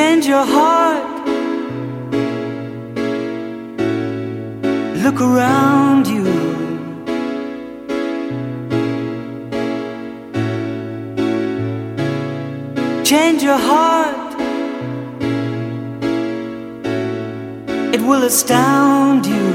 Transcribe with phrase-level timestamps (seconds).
[0.00, 1.08] change your heart.
[5.04, 6.24] Look around you.
[13.10, 14.30] Change your heart.
[17.94, 19.48] It will astound you.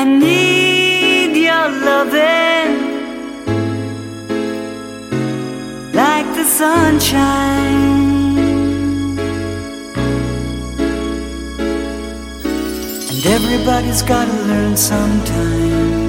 [0.00, 2.47] I need your loving
[6.48, 8.08] sunshine.
[13.10, 16.08] And everybody's gotta learn sometime.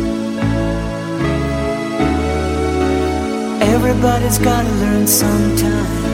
[3.61, 6.05] Everybody's gotta learn sometime.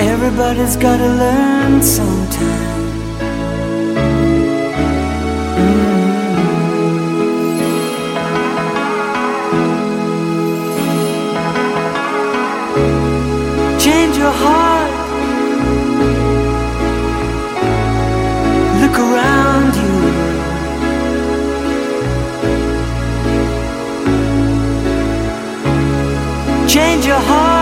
[0.00, 2.81] Everybody's gotta learn sometime.
[14.22, 14.92] Your heart.
[18.82, 19.94] Look around you.
[26.68, 27.61] Change your heart.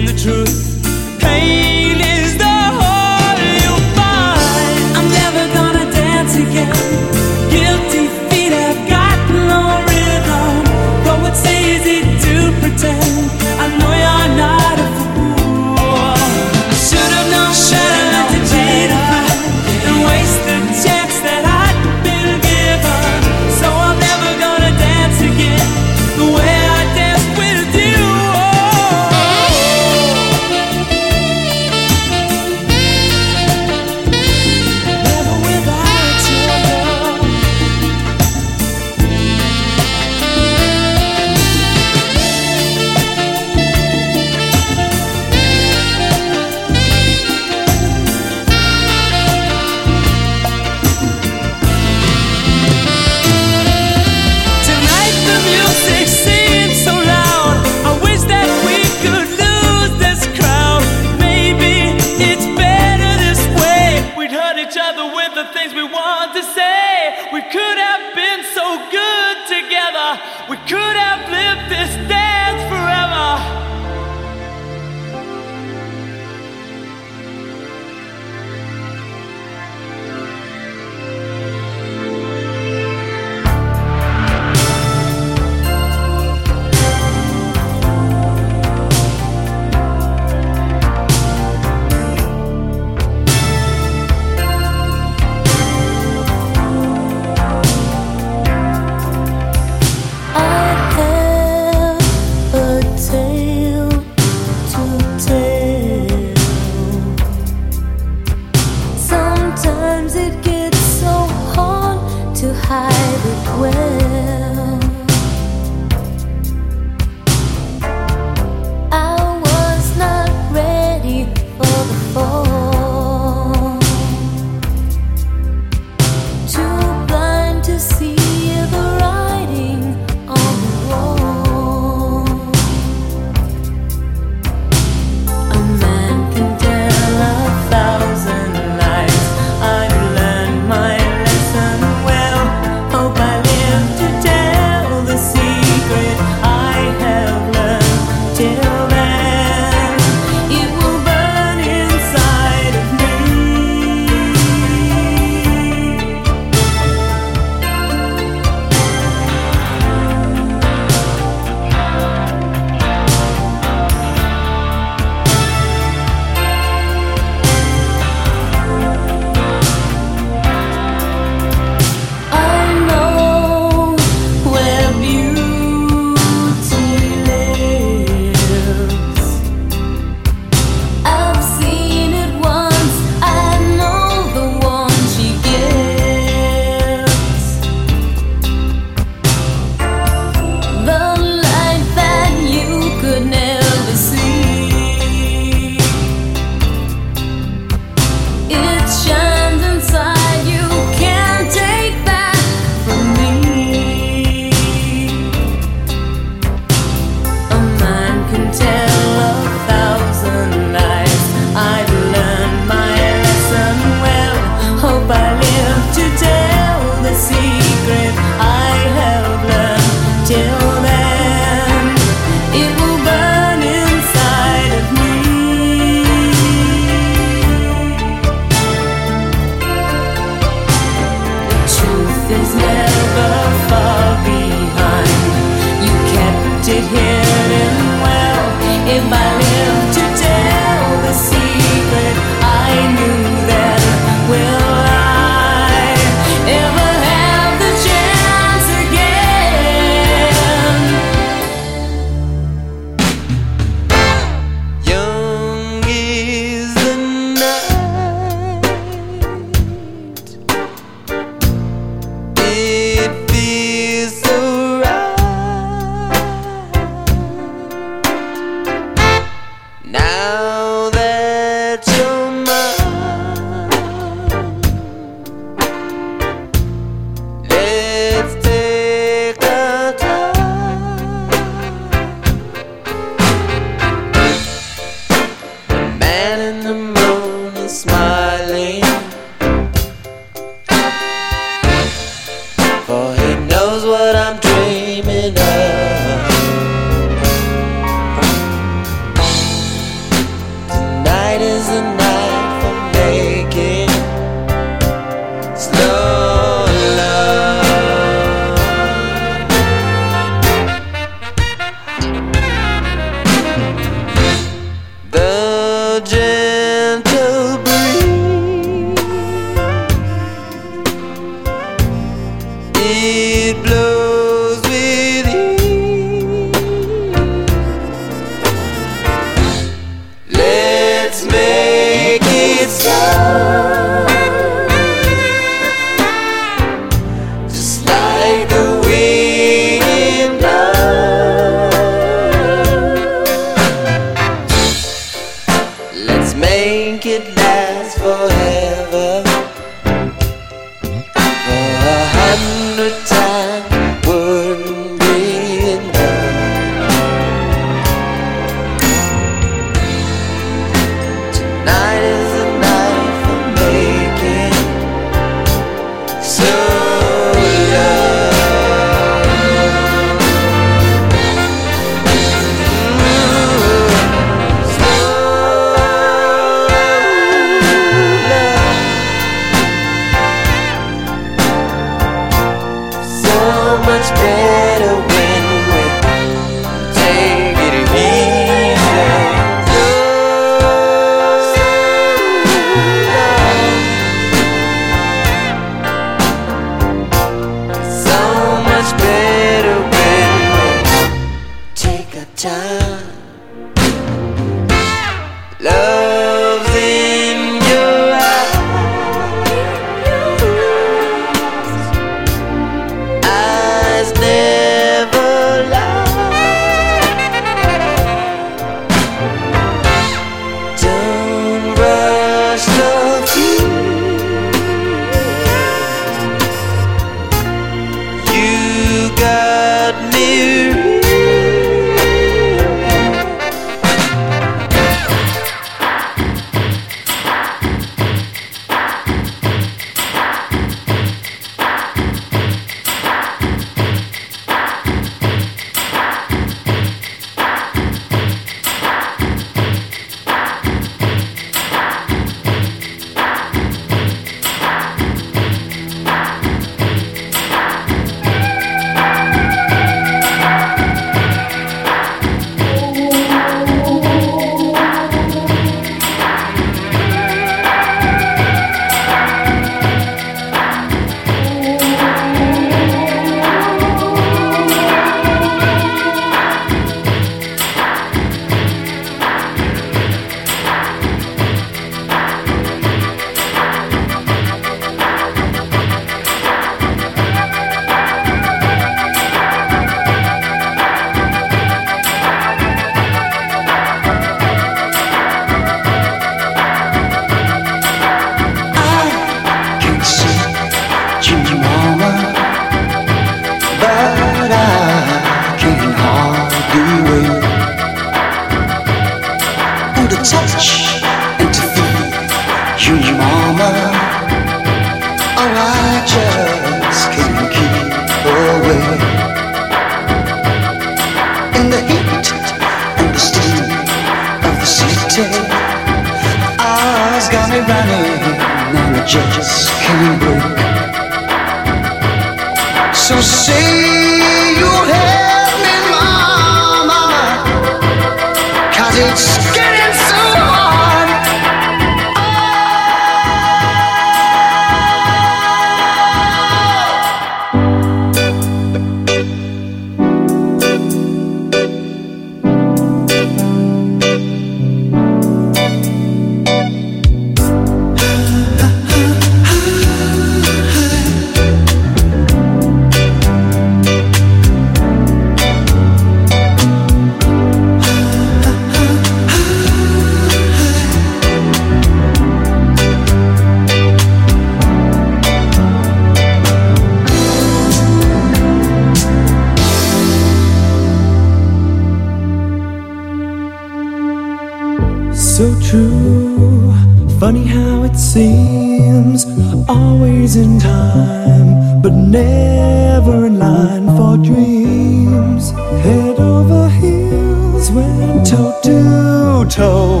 [598.00, 600.00] Toe to toe,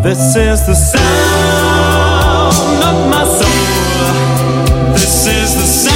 [0.00, 4.92] this is the sound of my soul.
[4.92, 5.95] This is the sound.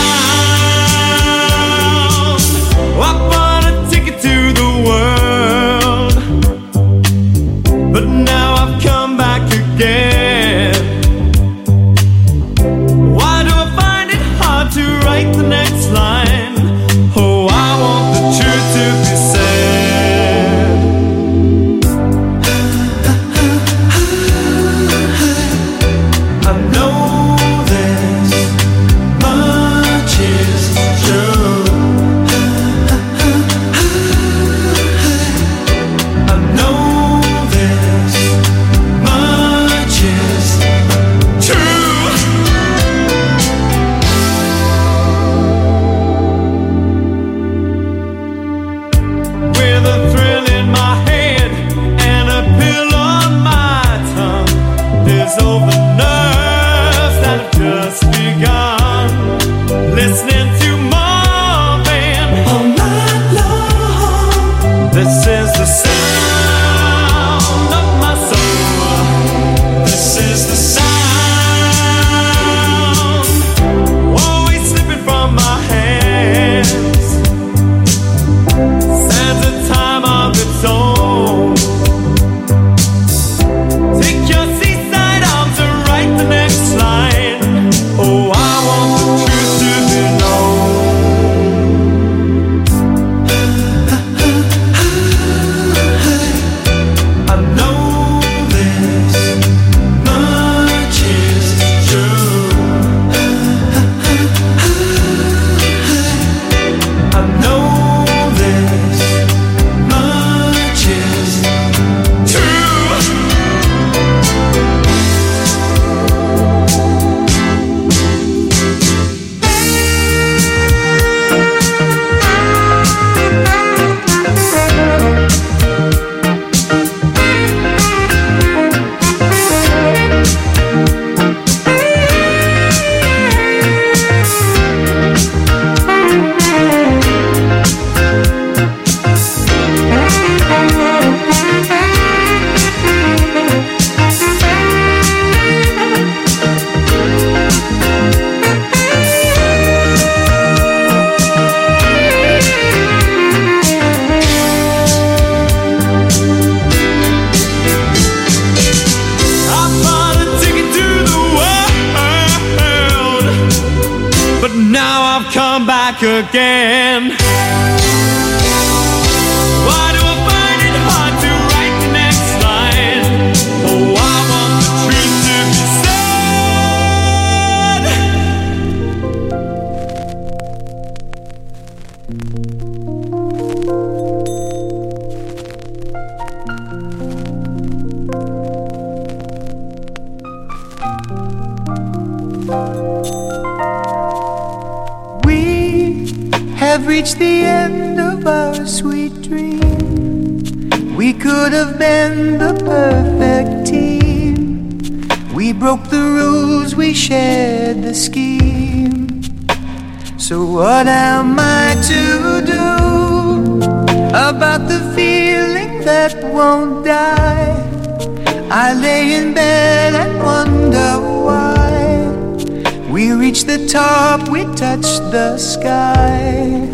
[225.11, 226.69] the sky.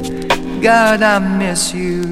[0.61, 2.03] God, I miss you.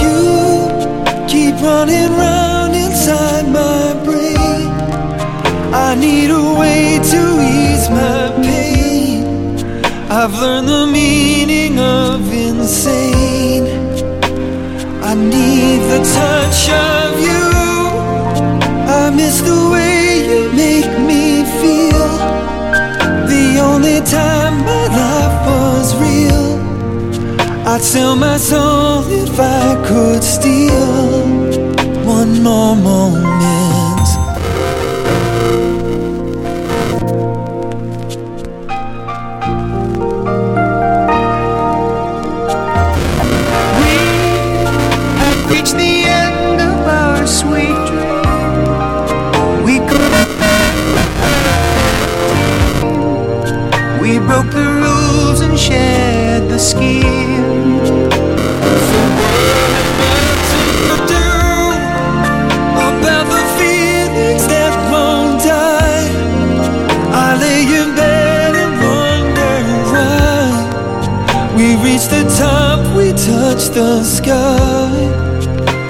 [0.00, 0.18] You
[1.26, 4.68] keep running round inside my brain.
[5.72, 7.22] I need a way to
[7.56, 9.24] ease my pain.
[10.10, 13.05] I've learned the meaning of insane
[15.92, 17.44] the touch of you.
[19.00, 22.08] I miss the way you make me feel.
[23.32, 26.46] The only time my life was real.
[27.66, 31.22] I'd sell my soul if I could steal
[32.04, 33.35] one more moment.
[69.92, 70.16] Why
[71.56, 74.90] we reached the top, we touched the sky.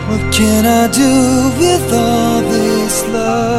[0.09, 1.13] What can I do
[1.61, 3.56] with all this love?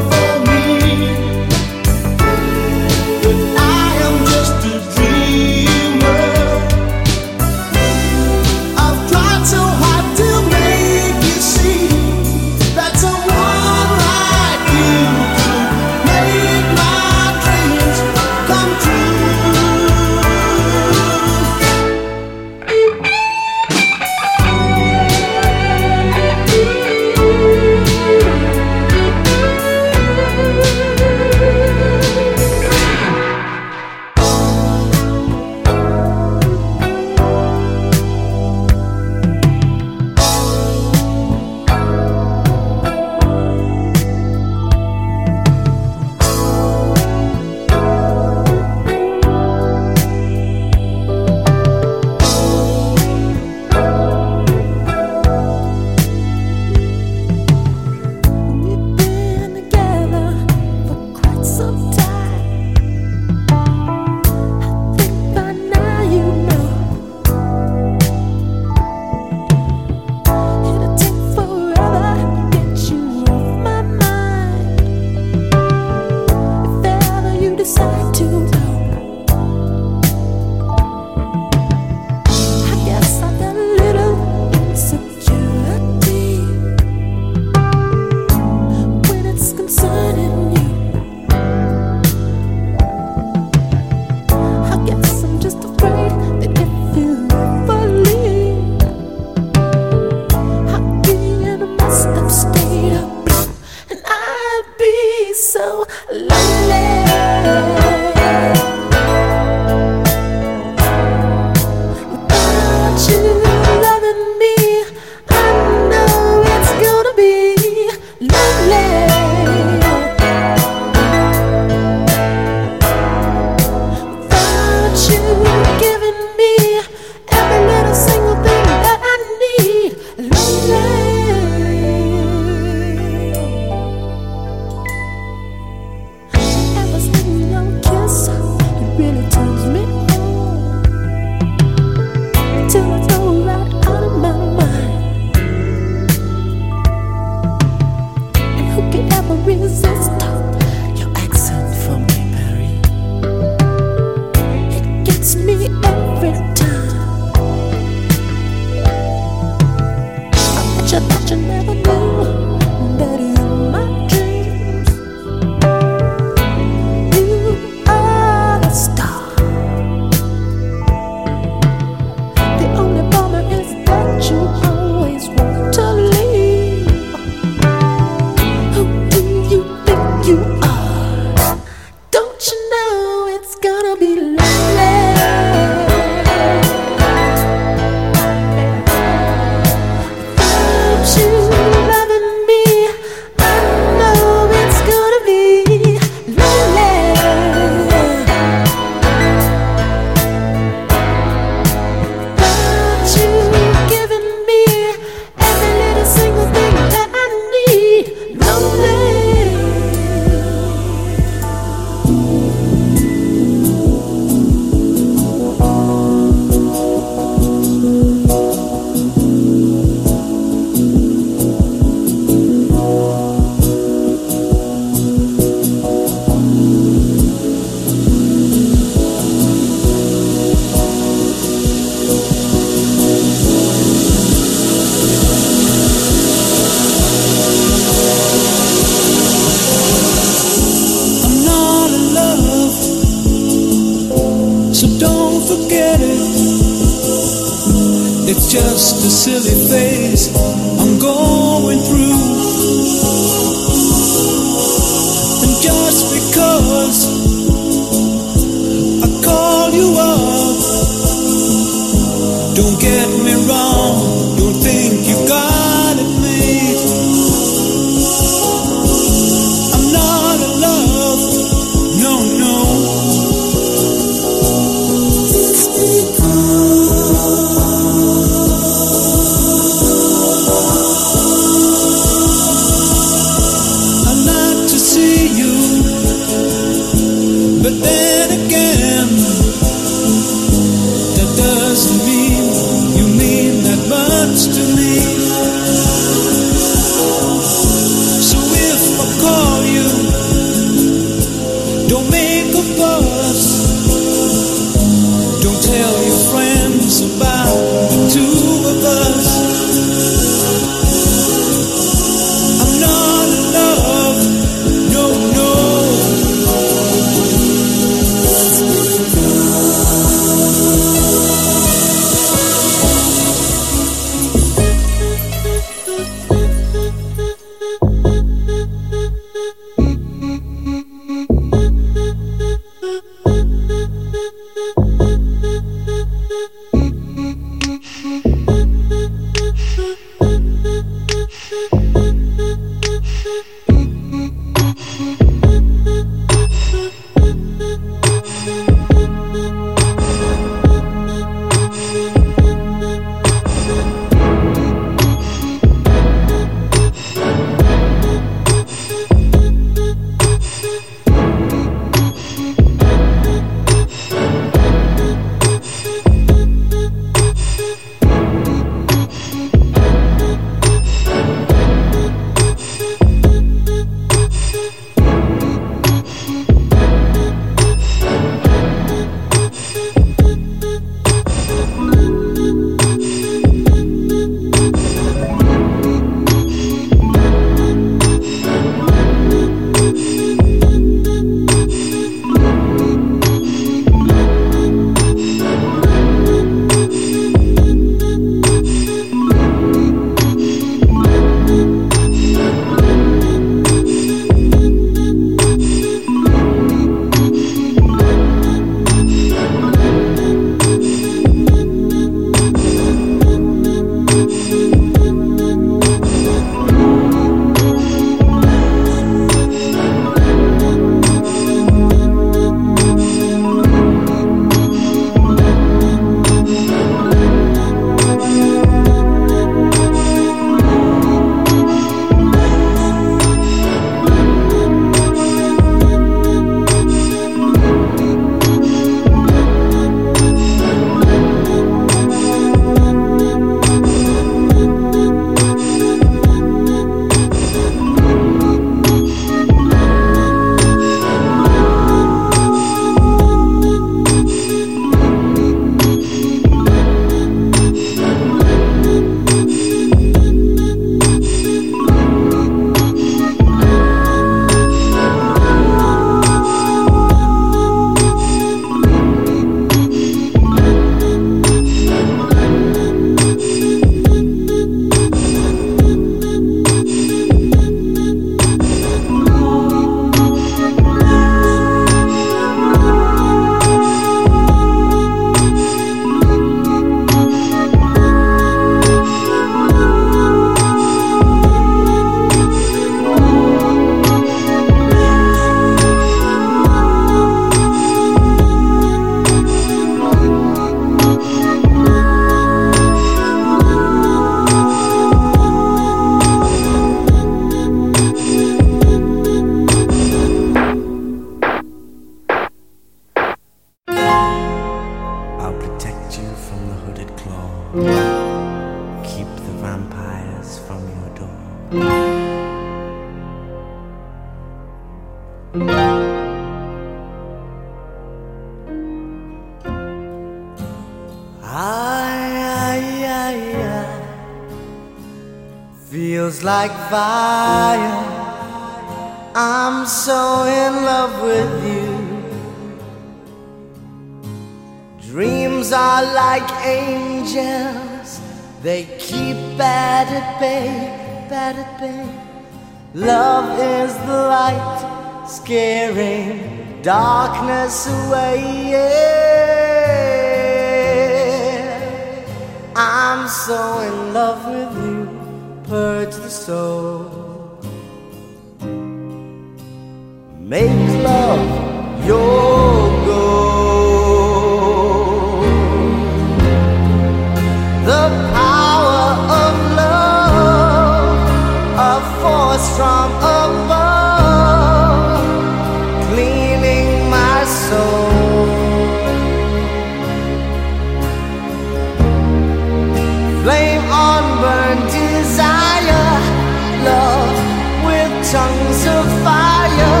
[598.34, 600.00] tongues of fire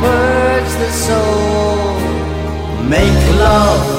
[0.00, 1.94] purge the soul.
[2.82, 3.91] Make love.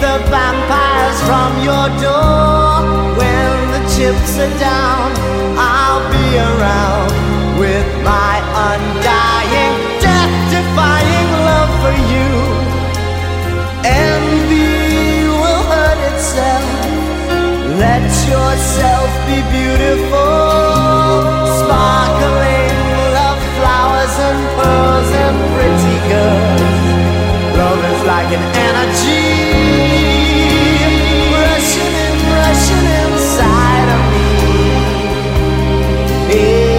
[0.00, 2.80] the vampires from your door.
[3.20, 5.12] When the chips are down,
[5.60, 7.12] I'll be around
[7.60, 8.40] with my
[8.72, 12.30] undying, death defying love for you.
[13.84, 16.64] Envy will hurt itself.
[17.84, 20.32] Let yourself be beautiful,
[21.60, 22.76] sparkling
[23.20, 26.72] love flowers and pearls and pretty girls.
[27.60, 29.79] Love is like an energy.
[36.32, 36.69] Yeah.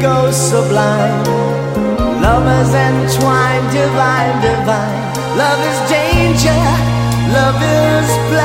[0.00, 1.24] go sublime.
[2.20, 5.02] Lovers entwined, divine, divine.
[5.36, 6.60] Love is danger,
[7.32, 8.35] love is.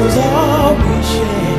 [0.00, 1.49] Sadness was all we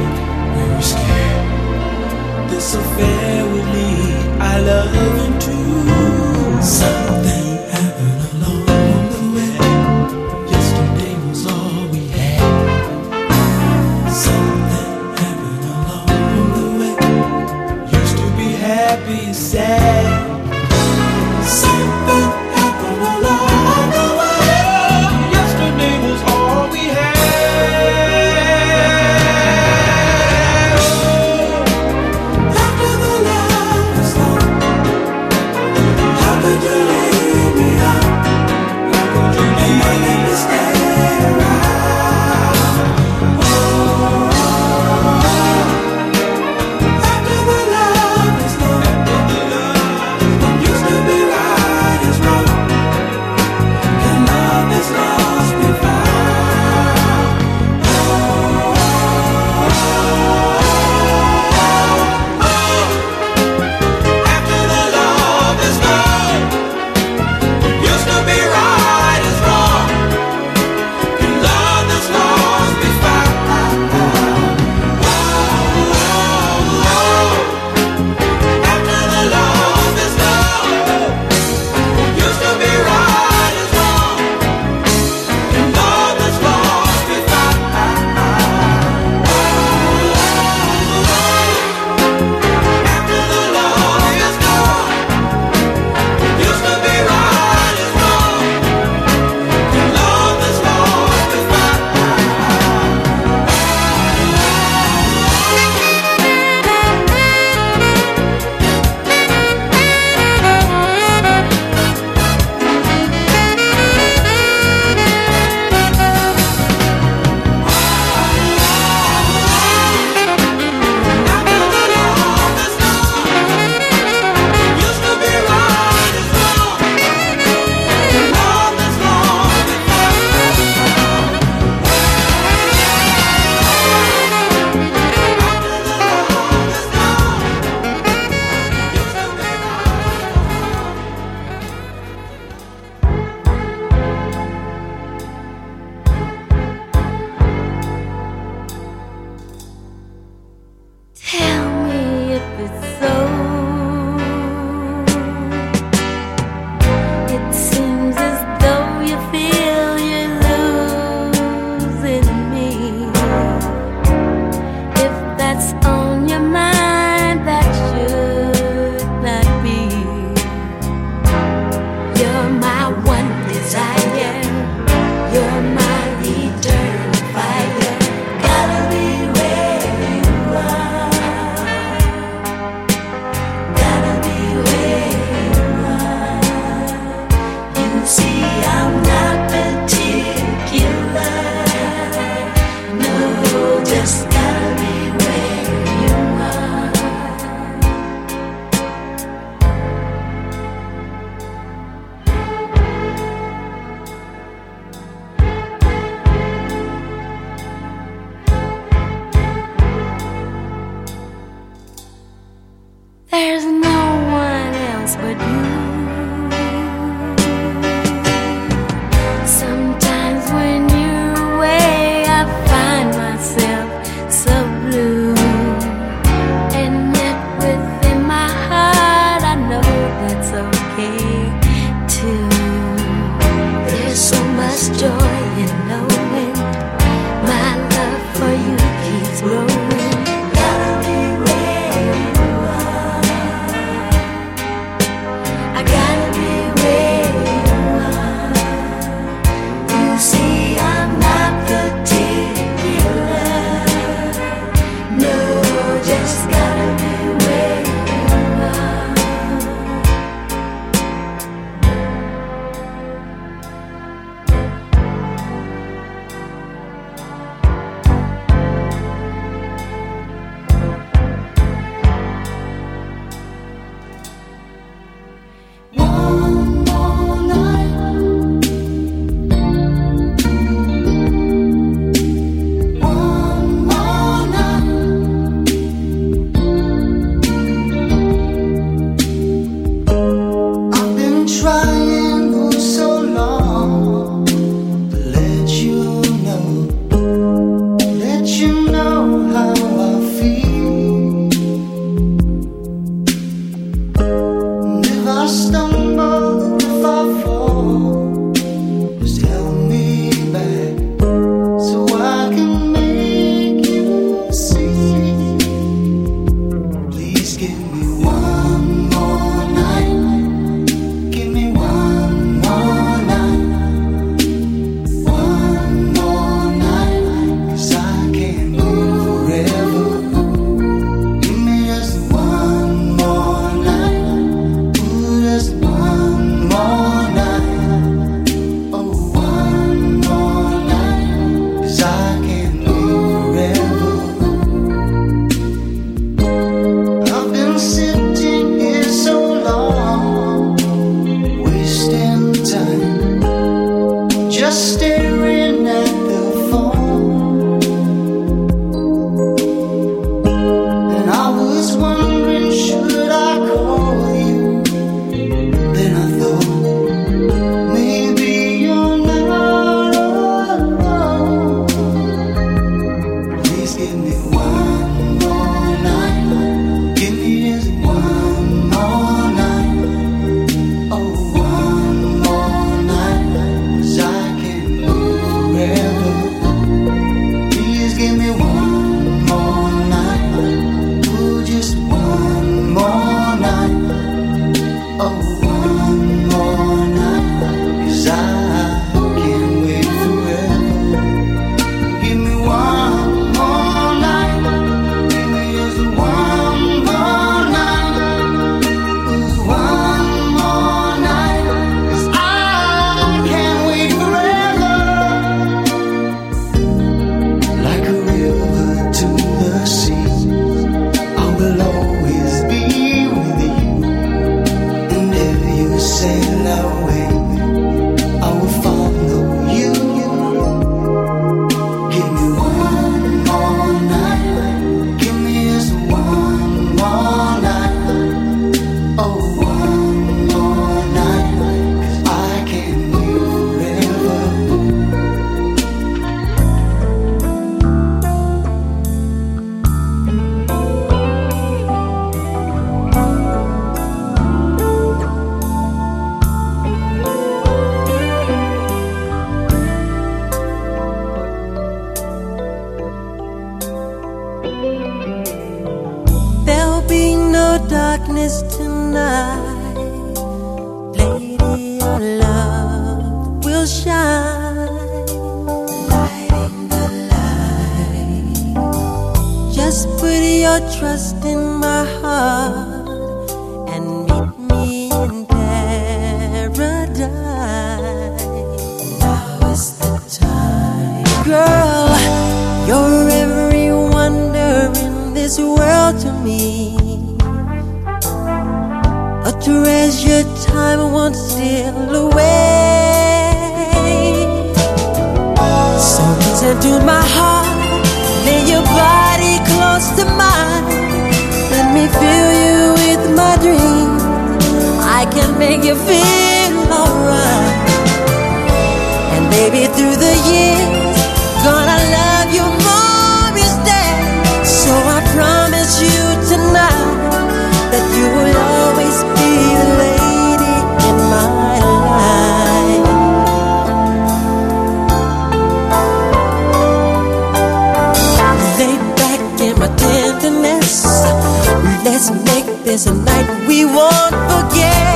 [543.67, 545.10] we won't forget.